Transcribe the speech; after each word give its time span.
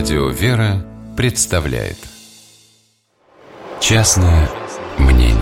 Радио 0.00 0.28
«Вера» 0.28 0.82
представляет. 1.14 1.98
Частное 3.80 4.48
мнение. 4.96 5.36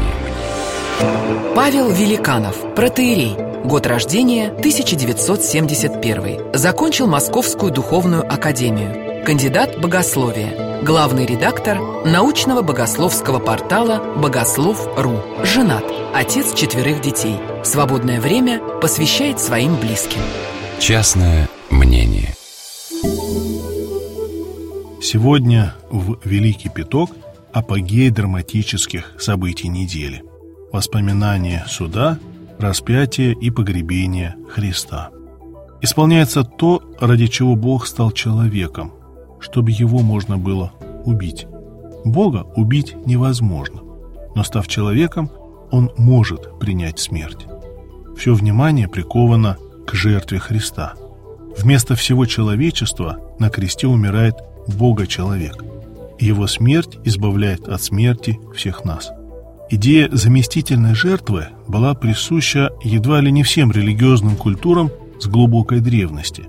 Павел 1.55 1.93
Великанов, 1.93 2.75
протеерей. 2.75 3.37
Год 3.65 3.87
рождения 3.87 4.49
1971 4.49 6.53
Закончил 6.55 7.07
Московскую 7.07 7.71
духовную 7.71 8.27
академию. 8.27 9.25
Кандидат 9.25 9.79
богословия. 9.79 10.83
Главный 10.83 11.25
редактор 11.25 11.79
научного 12.05 12.63
богословского 12.63 13.39
портала 13.39 14.03
«Богослов.ру» 14.17 15.23
Женат, 15.45 15.85
отец 16.13 16.53
четверых 16.53 17.01
детей. 17.01 17.37
Свободное 17.63 18.21
время 18.21 18.61
посвящает 18.81 19.39
своим 19.39 19.77
близким. 19.77 20.23
Частное 20.81 21.49
мнение 21.71 22.28
Сегодня 25.11 25.73
в 25.91 26.19
Великий 26.27 26.69
Пяток 26.69 27.13
апогей 27.51 28.11
драматических 28.11 29.15
событий 29.19 29.69
недели. 29.69 30.23
Воспоминания 30.71 31.65
суда, 31.67 32.19
распятия 32.59 33.33
и 33.33 33.49
погребения 33.49 34.37
Христа. 34.51 35.09
Исполняется 35.81 36.45
то, 36.45 36.83
ради 37.01 37.27
чего 37.27 37.57
Бог 37.57 37.87
стал 37.87 38.11
человеком, 38.11 38.93
чтобы 39.41 39.71
его 39.71 40.01
можно 40.01 40.37
было 40.37 40.75
убить. 41.07 41.47
Бога 42.05 42.45
убить 42.55 42.95
невозможно, 43.07 43.81
но 44.35 44.45
став 44.45 44.69
человеком, 44.69 45.31
он 45.71 45.91
может 45.97 46.59
принять 46.61 46.99
смерть. 46.99 47.47
Все 48.19 48.35
внимание 48.35 48.89
приковано 48.89 49.57
к 49.87 49.95
жертве 49.95 50.39
Христа. 50.39 50.93
Вместо 51.57 51.95
всего 51.95 52.27
человечества 52.27 53.21
на 53.39 53.49
кресте 53.49 53.87
умирает 53.87 54.35
Бога-человек. 54.69 55.65
Его 56.19 56.47
смерть 56.47 56.99
избавляет 57.05 57.69
от 57.69 57.83
смерти 57.83 58.39
всех 58.55 58.85
нас. 58.85 59.11
Идея 59.71 60.09
заместительной 60.11 60.95
жертвы 60.95 61.49
была 61.67 61.95
присуща 61.95 62.71
едва 62.83 63.21
ли 63.21 63.31
не 63.31 63.43
всем 63.43 63.71
религиозным 63.71 64.37
культурам 64.37 64.91
с 65.21 65.27
глубокой 65.27 65.81
древности. 65.81 66.45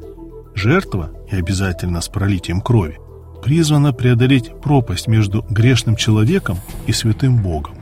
Жертва, 0.56 1.12
и 1.32 1.36
обязательно 1.36 2.02
с 2.02 2.08
пролитием 2.08 2.62
крови, 2.62 2.98
призвана 3.44 3.94
преодолеть 3.94 4.52
пропасть 4.62 5.08
между 5.08 5.46
грешным 5.50 5.96
человеком 5.96 6.58
и 6.88 6.94
святым 6.94 7.42
Богом. 7.42 7.76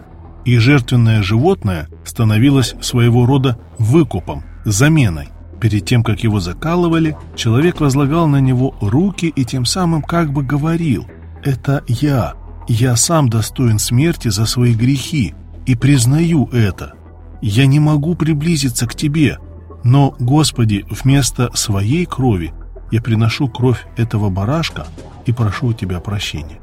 И 0.45 0.57
жертвенное 0.57 1.23
животное 1.23 1.87
становилось 2.03 2.75
своего 2.81 3.25
рода 3.25 3.57
выкупом, 3.77 4.43
заменой, 4.65 5.29
Перед 5.59 5.85
тем, 5.85 6.03
как 6.03 6.19
его 6.23 6.39
закалывали, 6.39 7.17
человек 7.35 7.79
возлагал 7.79 8.27
на 8.27 8.39
него 8.39 8.75
руки 8.79 9.25
и 9.25 9.43
тем 9.43 9.65
самым 9.65 10.01
как 10.01 10.31
бы 10.31 10.43
говорил 10.43 11.07
«Это 11.43 11.83
я, 11.87 12.33
я 12.67 12.95
сам 12.95 13.29
достоин 13.29 13.79
смерти 13.79 14.27
за 14.27 14.45
свои 14.45 14.73
грехи 14.73 15.33
и 15.65 15.75
признаю 15.75 16.47
это. 16.51 16.93
Я 17.41 17.65
не 17.65 17.79
могу 17.79 18.15
приблизиться 18.15 18.87
к 18.87 18.95
тебе, 18.95 19.39
но, 19.83 20.15
Господи, 20.19 20.85
вместо 20.89 21.51
своей 21.55 22.05
крови 22.05 22.53
я 22.91 23.01
приношу 23.01 23.47
кровь 23.47 23.85
этого 23.95 24.29
барашка 24.29 24.87
и 25.25 25.31
прошу 25.31 25.67
у 25.67 25.73
тебя 25.73 25.99
прощения». 25.99 26.59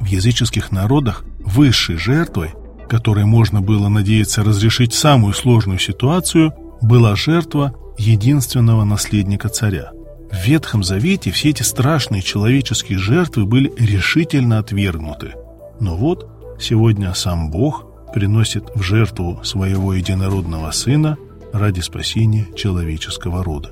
В 0.00 0.06
языческих 0.06 0.70
народах 0.70 1.24
высшей 1.44 1.96
жертвой, 1.96 2.54
которой 2.88 3.24
можно 3.24 3.60
было 3.60 3.88
надеяться 3.88 4.44
разрешить 4.44 4.94
самую 4.94 5.34
сложную 5.34 5.80
ситуацию, 5.80 6.54
была 6.80 7.16
жертва 7.16 7.74
единственного 7.98 8.84
наследника 8.84 9.48
царя. 9.48 9.90
В 10.30 10.46
Ветхом 10.46 10.82
Завете 10.84 11.30
все 11.30 11.50
эти 11.50 11.62
страшные 11.62 12.22
человеческие 12.22 12.98
жертвы 12.98 13.46
были 13.46 13.72
решительно 13.78 14.58
отвергнуты. 14.58 15.34
Но 15.80 15.96
вот 15.96 16.56
сегодня 16.60 17.12
сам 17.14 17.50
Бог 17.50 17.86
приносит 18.12 18.64
в 18.74 18.82
жертву 18.82 19.40
своего 19.42 19.94
единородного 19.94 20.70
Сына 20.70 21.16
ради 21.52 21.80
спасения 21.80 22.46
человеческого 22.54 23.42
рода. 23.42 23.70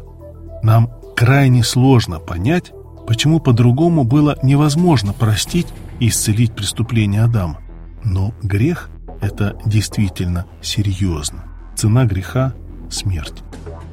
Нам 0.62 0.91
крайне 1.14 1.62
сложно 1.62 2.19
понять, 2.19 2.72
почему 3.06 3.38
по-другому 3.38 4.04
было 4.04 4.38
невозможно 4.43 5.12
простить 5.12 5.69
и 6.00 6.08
исцелить 6.08 6.54
преступление 6.54 7.22
Адама. 7.22 7.60
Но 8.04 8.34
грех– 8.43 8.91
это 9.20 9.58
действительно 9.64 10.47
серьезно. 10.62 11.44
Цена 11.76 12.04
греха– 12.04 12.54
смерть. 12.91 13.43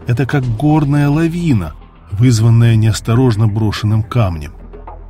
Это 0.07 0.25
как 0.25 0.43
горная 0.57 1.09
лавина, 1.09 1.73
вызванная 2.11 2.75
неосторожно 2.75 3.47
брошенным 3.47 4.03
камнем. 4.03 4.53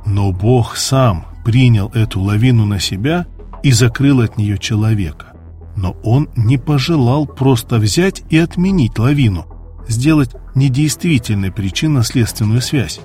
Но 0.06 0.32
Бог 0.32 0.76
сам 0.76 1.26
принял 1.44 1.88
эту 1.94 2.20
лавину 2.20 2.64
на 2.64 2.78
себя 2.78 3.26
и 3.62 3.72
закрыл 3.72 4.20
от 4.20 4.36
нее 4.36 4.58
человека. 4.58 5.32
Но 5.76 5.96
он 6.04 6.28
не 6.36 6.58
пожелал 6.58 7.26
просто 7.26 7.76
взять 7.76 8.22
и 8.30 8.38
отменить 8.38 8.98
лавину, 8.98 9.46
сделать 9.88 10.30
недействительной 10.54 11.50
причинно-следственную 11.50 12.60
связь. 12.60 13.00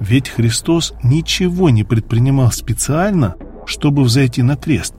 Ведь 0.00 0.28
Христос 0.28 0.94
ничего 1.02 1.70
не 1.70 1.82
предпринимал 1.82 2.52
специально, 2.52 3.34
чтобы 3.66 4.04
взойти 4.04 4.42
на 4.42 4.56
крест. 4.56 4.94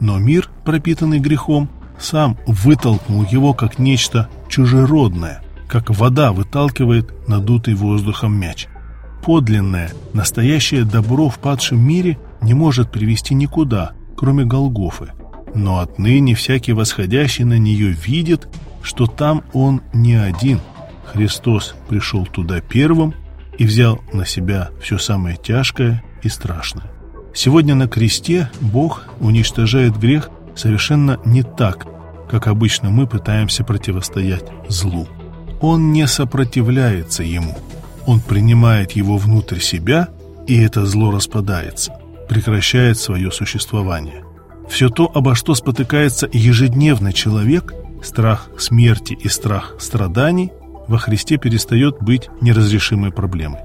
Но 0.00 0.18
мир, 0.18 0.50
пропитанный 0.64 1.20
грехом, 1.20 1.68
сам 1.98 2.36
вытолкнул 2.46 3.24
его 3.24 3.54
как 3.54 3.78
нечто 3.78 4.28
чужеродное, 4.48 5.42
как 5.68 5.90
вода 5.90 6.32
выталкивает 6.32 7.28
надутый 7.28 7.74
воздухом 7.74 8.34
мяч. 8.34 8.68
Подлинное, 9.24 9.90
настоящее 10.12 10.84
добро 10.84 11.28
в 11.28 11.38
падшем 11.38 11.80
мире 11.80 12.18
не 12.40 12.54
может 12.54 12.90
привести 12.92 13.34
никуда, 13.34 13.92
кроме 14.16 14.44
Голгофы. 14.44 15.12
Но 15.54 15.80
отныне 15.80 16.34
всякий 16.34 16.72
восходящий 16.72 17.44
на 17.44 17.58
нее 17.58 17.90
видит, 17.90 18.48
что 18.82 19.06
там 19.06 19.42
он 19.52 19.82
не 19.92 20.14
один. 20.14 20.60
Христос 21.06 21.74
пришел 21.88 22.26
туда 22.26 22.60
первым 22.60 23.14
и 23.58 23.64
взял 23.64 24.00
на 24.12 24.26
себя 24.26 24.70
все 24.80 24.98
самое 24.98 25.36
тяжкое 25.36 26.04
и 26.22 26.28
страшное. 26.28 26.90
Сегодня 27.34 27.74
на 27.74 27.88
кресте 27.88 28.50
Бог 28.60 29.04
уничтожает 29.20 29.98
грех 29.98 30.30
совершенно 30.54 31.18
не 31.24 31.42
так, 31.42 31.86
как 32.30 32.46
обычно 32.46 32.90
мы 32.90 33.06
пытаемся 33.06 33.64
противостоять 33.64 34.44
злу. 34.68 35.08
Он 35.60 35.92
не 35.92 36.06
сопротивляется 36.06 37.22
ему. 37.22 37.56
Он 38.06 38.20
принимает 38.20 38.92
его 38.92 39.16
внутрь 39.16 39.58
себя, 39.58 40.08
и 40.46 40.60
это 40.60 40.86
зло 40.86 41.10
распадается, 41.10 41.98
прекращает 42.28 42.98
свое 42.98 43.32
существование. 43.32 44.24
Все 44.68 44.88
то, 44.88 45.10
обо 45.12 45.34
что 45.34 45.54
спотыкается 45.54 46.28
ежедневно 46.32 47.12
человек, 47.12 47.72
страх 48.02 48.48
смерти 48.58 49.14
и 49.14 49.28
страх 49.28 49.76
страданий, 49.78 50.52
во 50.88 50.98
Христе 50.98 51.36
перестает 51.36 52.00
быть 52.00 52.28
неразрешимой 52.40 53.10
проблемой. 53.10 53.60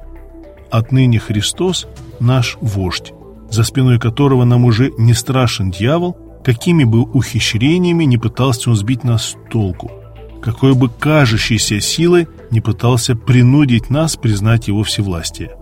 Отныне 0.71 1.19
Христос– 1.19 1.87
наш 2.19 2.57
вождь, 2.61 3.13
за 3.49 3.63
спиной 3.63 3.99
которого 3.99 4.45
нам 4.45 4.65
уже 4.65 4.91
не 4.97 5.13
страшен 5.13 5.69
дьявол, 5.69 6.17
какими 6.43 6.83
бы 6.83 7.01
ухищрениями 7.01 8.05
не 8.05 8.17
пытался 8.17 8.69
он 8.69 8.75
сбить 8.75 9.03
нас 9.03 9.31
с 9.31 9.35
толку– 9.51 9.91
какой 10.41 10.73
бы 10.73 10.89
кажущейся 10.89 11.79
силой 11.79 12.27
не 12.49 12.61
пытался 12.61 13.15
принудить 13.15 13.89
нас 13.89 14.15
признать 14.15 14.67
его 14.67 14.83
всевластие. 14.83 15.55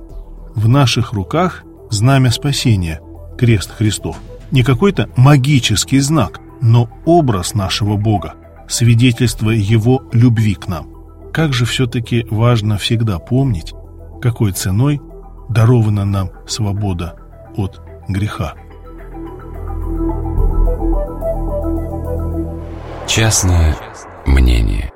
В 0.56 0.68
наших 0.68 1.14
руках 1.14 1.64
знамя 1.90 2.32
спасения, 2.32 3.02
крест 3.38 3.72
Христов. 3.78 4.18
Не 4.52 4.64
какой-то 4.64 5.10
магический 5.16 6.00
знак, 6.00 6.40
но 6.62 6.90
образ 7.06 7.54
нашего 7.54 7.98
Бога, 7.98 8.34
свидетельство 8.68 9.52
Его 9.52 10.04
любви 10.12 10.56
к 10.56 10.68
нам. 10.68 10.90
Как 11.32 11.54
же 11.54 11.66
все-таки 11.66 12.26
важно 12.30 12.78
всегда 12.78 13.20
помнить, 13.20 13.74
какой 14.22 14.52
ценой 14.52 15.00
дарована 15.50 16.06
нам 16.06 16.32
свобода 16.48 17.16
от 17.56 17.82
греха. 18.08 18.56
Частное 23.10 23.76
мнение 24.28 24.94